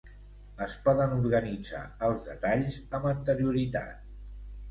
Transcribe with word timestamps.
Es 0.65 0.71
poden 0.87 1.11
organitzar 1.17 1.81
els 2.07 2.25
detalls 2.29 2.79
amb 3.01 3.07
anterioritat. 3.13 4.11